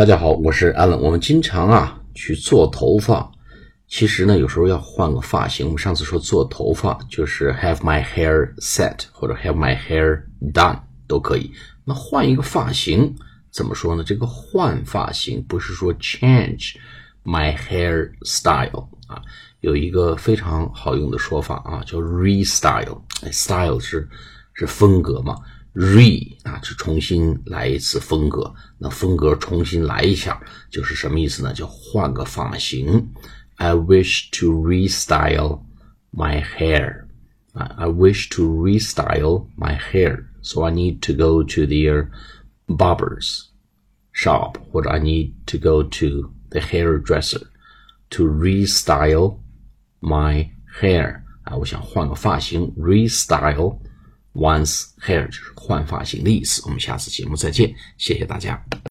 [0.00, 0.96] 大家好，我是 Allen。
[0.96, 3.30] 我们经常啊去做头发，
[3.86, 5.66] 其实呢有时候要换个发型。
[5.66, 10.22] 我们上次说做头发就是 have my hair set 或者 have my hair
[10.54, 11.52] done 都可以。
[11.84, 13.14] 那换一个发型
[13.50, 14.02] 怎么说呢？
[14.02, 16.76] 这个换发型不是说 change
[17.22, 19.20] my hair style 啊，
[19.60, 23.02] 有一个非常好用的说法啊，叫 restyle。
[23.30, 24.08] style 是
[24.54, 25.36] 是风格嘛。
[25.73, 31.53] re 啊，是重新来一次风格，那风格重新来一下，就是什么意思呢？
[31.53, 33.11] 就换个发型。
[33.55, 35.61] I wish to restyle
[36.13, 37.05] my hair.
[37.53, 42.09] I wish to restyle my hair, so I need to go to the
[42.67, 43.45] barber's
[44.13, 47.43] shop, 或者 I need to go to the hairdresser
[48.09, 49.39] to restyle
[50.01, 50.49] my
[50.81, 51.21] hair.
[51.43, 53.79] 啊，我想换个发型，restyle。
[54.34, 56.62] Once hair 就是换发型的意思。
[56.64, 58.64] 我们下次节目再见，谢谢大家。